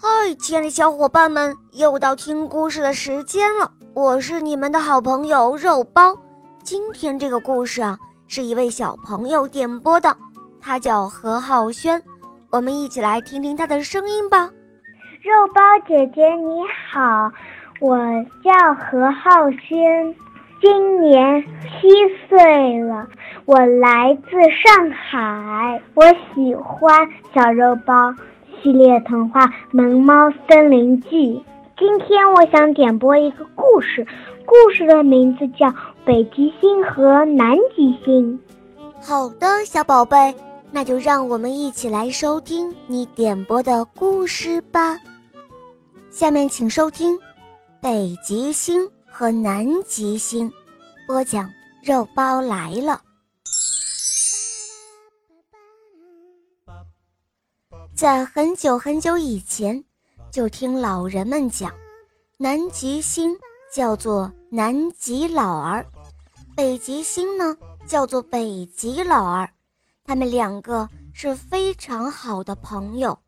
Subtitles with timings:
[0.00, 3.68] 嗨，亲爱的小伙伴们，又到听故事的时间了。
[3.94, 6.16] 我是你们的好朋友肉包。
[6.62, 7.98] 今天这个故事啊，
[8.28, 10.16] 是一位小朋友点播的，
[10.60, 12.00] 他叫何浩轩。
[12.52, 14.48] 我们一起来听听他的声音吧。
[15.20, 16.62] 肉包姐姐你
[16.92, 17.32] 好，
[17.80, 17.98] 我
[18.44, 20.14] 叫何浩轩，
[20.62, 21.88] 今年七
[22.28, 23.04] 岁了，
[23.46, 24.30] 我来自
[24.64, 28.14] 上海，我喜欢小肉包。
[28.62, 31.08] 系列童话《萌猫森林记》，
[31.78, 34.06] 今天我想点播一个故事，
[34.44, 35.66] 故事的名字叫
[36.04, 38.38] 《北极星和南极星》。
[39.00, 40.34] 好的，小宝贝，
[40.72, 44.98] 那就让我们一起来收听你点播的故事吧。
[46.10, 47.16] 下面请收听
[47.80, 50.50] 《北极星和南极星》，
[51.06, 51.48] 播讲
[51.84, 53.00] 肉包来了。
[57.98, 59.82] 在很久很久以前，
[60.30, 61.74] 就听老人们讲，
[62.36, 63.36] 南极星
[63.74, 65.84] 叫做南极老儿，
[66.54, 67.56] 北极星呢
[67.88, 69.50] 叫做北极老儿，
[70.04, 73.18] 他们两个是非常好的朋友。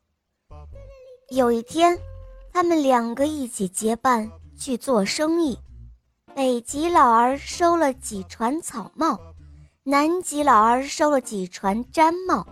[1.31, 1.99] 有一天，
[2.53, 5.59] 他们两个一起结伴去做生意，
[6.33, 9.19] 北极老儿收了几船草帽，
[9.83, 12.47] 南极老儿收了几船毡帽。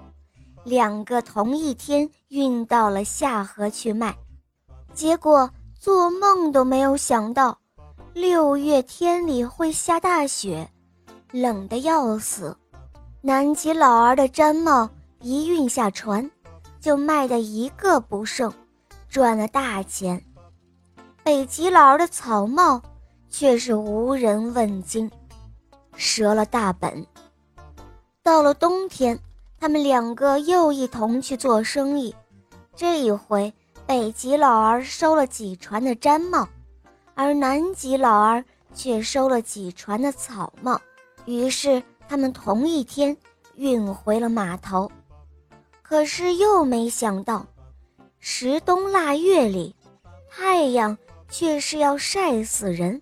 [0.68, 4.14] 两个同一天运到了下河去卖，
[4.92, 7.58] 结果做梦都没有想到，
[8.12, 10.70] 六月天里会下大雪，
[11.32, 12.54] 冷得要死。
[13.22, 14.90] 南极老儿的毡帽
[15.22, 16.30] 一运下船，
[16.80, 18.52] 就卖得一个不剩，
[19.08, 20.22] 赚了大钱。
[21.24, 22.82] 北极老儿的草帽
[23.30, 25.10] 却是无人问津，
[25.96, 27.06] 折了大本。
[28.22, 29.18] 到了冬天。
[29.60, 32.14] 他们两个又一同去做生意，
[32.76, 33.52] 这一回
[33.86, 36.48] 北极老儿收了几船的毡帽，
[37.14, 40.80] 而南极老儿却收了几船的草帽。
[41.24, 43.16] 于是他们同一天
[43.56, 44.90] 运回了码头。
[45.82, 47.44] 可是又没想到，
[48.20, 49.74] 十冬腊月里，
[50.30, 50.96] 太阳
[51.28, 53.00] 却是要晒死人。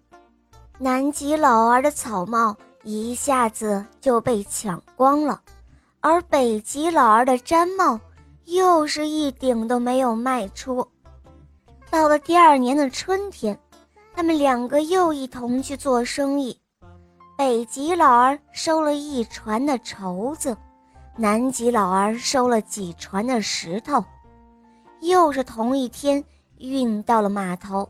[0.79, 5.43] 南极老儿的草帽一下子就被抢光了。
[6.09, 7.99] 而北极老儿的毡帽
[8.45, 10.87] 又是一顶都没有卖出。
[11.91, 13.59] 到了第二年的春天，
[14.15, 16.57] 他们两个又一同去做生意。
[17.37, 20.57] 北极老儿收了一船的绸子，
[21.17, 24.05] 南极老儿收了几船的石头，
[25.01, 26.23] 又是同一天
[26.59, 27.89] 运到了码头。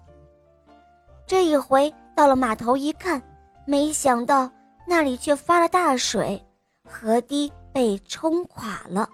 [1.27, 3.21] 这一回到了码头一看，
[3.67, 4.51] 没想到
[4.87, 6.43] 那里却发了大水，
[6.89, 7.53] 河堤。
[7.77, 9.07] 被冲垮了，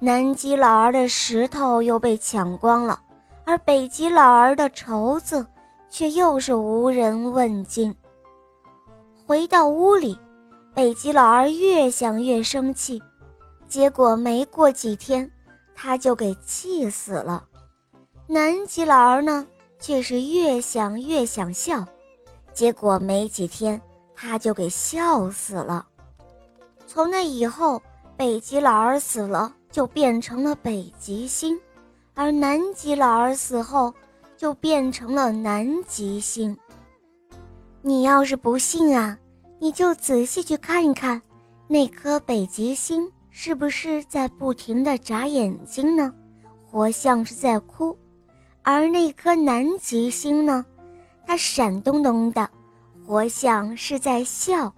[0.00, 3.00] 南极老儿的石头又被抢光了，
[3.44, 5.46] 而北极老儿的绸子
[5.88, 7.94] 却又是无人问津。
[9.24, 10.18] 回到屋里，
[10.74, 13.00] 北极老儿越想越生气，
[13.68, 15.30] 结果没过几天，
[15.72, 17.44] 他就给气死了。
[18.26, 19.46] 南极老儿呢，
[19.78, 21.86] 却是越想越想笑，
[22.52, 23.80] 结果没几天，
[24.16, 25.86] 他就给笑死了。
[26.88, 27.80] 从那以后。
[28.16, 31.56] 北极老儿死了，就变成了北极星；
[32.14, 33.92] 而南极老儿死后，
[34.36, 36.56] 就变成了南极星。
[37.80, 39.18] 你要是不信啊，
[39.58, 41.20] 你就仔细去看一看，
[41.66, 46.12] 那颗北极星是不是在不停地眨眼睛呢？
[46.70, 47.96] 活像是在哭。
[48.62, 50.64] 而那颗南极星呢，
[51.26, 52.48] 它闪咚咚的，
[53.04, 54.72] 活像是在笑。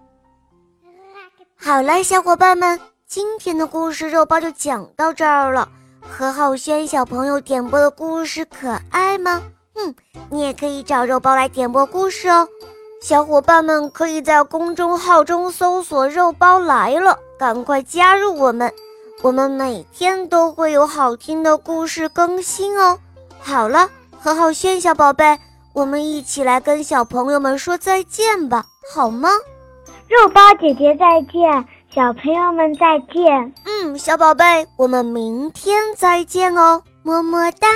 [1.55, 2.79] 好了，小伙伴们。
[3.07, 5.69] 今天的故事肉包就讲到这儿了。
[6.01, 9.43] 何浩轩小朋友点播的故事可爱吗？
[9.75, 9.95] 嗯，
[10.31, 12.47] 你也可以找肉包来点播故事哦。
[13.01, 18.73] 小伙伴们可以在公众号中搜索“肉包来了”，赶快加入我们，
[19.21, 22.97] 我们每天都会有好听的故事更新哦。
[23.39, 23.87] 好了，
[24.19, 25.37] 何浩轩小宝贝，
[25.73, 29.29] 我们一起来跟小朋友们说再见吧，好吗？
[30.07, 31.67] 肉包姐姐再见。
[31.95, 33.53] 小朋友们再见。
[33.63, 37.69] 嗯，小宝贝，我们明天再见哦，么么哒。